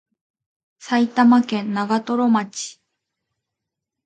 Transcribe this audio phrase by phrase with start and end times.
[0.79, 2.79] 埼玉県長瀞町